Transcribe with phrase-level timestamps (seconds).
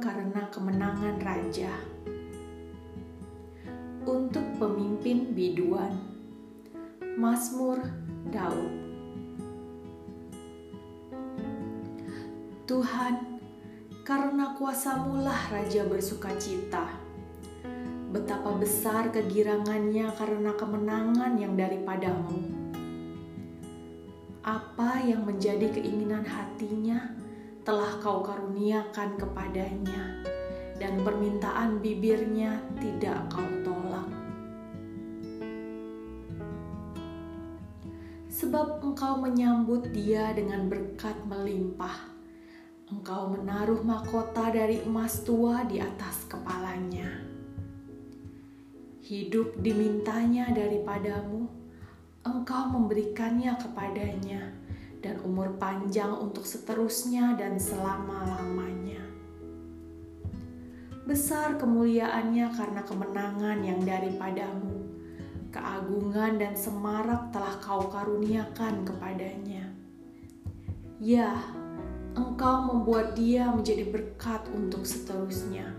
[0.00, 1.68] karena kemenangan raja.
[4.08, 6.00] Untuk pemimpin biduan,
[7.20, 7.76] Mazmur
[8.32, 8.72] Daud.
[12.64, 13.36] Tuhan,
[14.00, 16.88] karena kuasamu lah raja bersuka cita.
[18.16, 22.48] Betapa besar kegirangannya karena kemenangan yang daripadamu.
[24.40, 27.19] Apa yang menjadi keinginan hatinya
[27.60, 30.24] telah kau karuniakan kepadanya,
[30.80, 34.08] dan permintaan bibirnya tidak kau tolak.
[38.32, 42.08] Sebab engkau menyambut dia dengan berkat melimpah.
[42.88, 47.22] Engkau menaruh mahkota dari emas tua di atas kepalanya.
[49.04, 51.46] Hidup dimintanya daripadamu,
[52.24, 54.69] engkau memberikannya kepadanya
[55.00, 59.00] dan umur panjang untuk seterusnya dan selama-lamanya.
[61.08, 64.78] Besar kemuliaannya karena kemenangan yang daripadamu.
[65.50, 69.66] Keagungan dan semarak telah kau karuniakan kepadanya.
[71.02, 71.42] Ya,
[72.14, 75.74] engkau membuat dia menjadi berkat untuk seterusnya.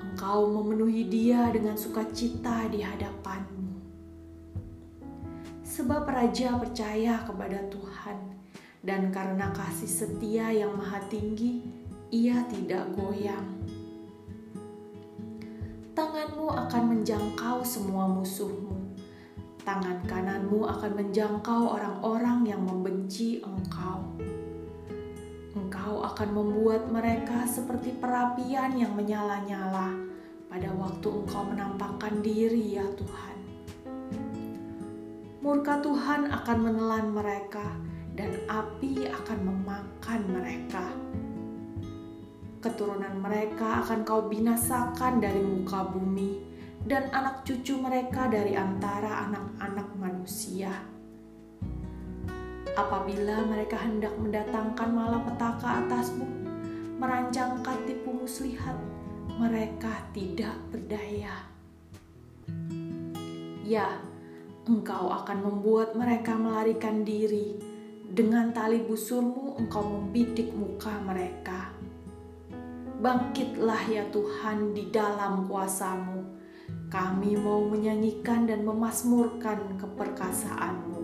[0.00, 3.65] Engkau memenuhi dia dengan sukacita di hadapanmu.
[5.76, 8.16] Sebab raja percaya kepada Tuhan
[8.80, 11.68] dan karena kasih setia yang maha tinggi,
[12.08, 13.44] ia tidak goyang.
[15.92, 18.96] Tanganmu akan menjangkau semua musuhmu.
[19.68, 24.00] Tangan kananmu akan menjangkau orang-orang yang membenci engkau.
[25.52, 29.92] Engkau akan membuat mereka seperti perapian yang menyala-nyala
[30.48, 33.35] pada waktu engkau menampakkan diri, ya Tuhan.
[35.46, 37.62] Murka Tuhan akan menelan mereka
[38.18, 40.90] dan api akan memakan mereka.
[42.58, 46.42] Keturunan mereka akan kau binasakan dari muka bumi,
[46.82, 50.82] dan anak cucu mereka dari antara anak-anak manusia.
[52.74, 56.26] Apabila mereka hendak mendatangkan malapetaka atasmu,
[56.98, 58.74] merancangkan tipu muslihat,
[59.38, 61.46] mereka tidak berdaya.
[63.62, 64.02] Ya,
[64.66, 67.54] engkau akan membuat mereka melarikan diri
[68.10, 71.70] dengan tali busurmu engkau membidik muka mereka.
[72.98, 76.26] Bangkitlah ya Tuhan di dalam kuasamu.
[76.90, 80.95] Kami mau menyanyikan dan memasmurkan keperkasaanmu.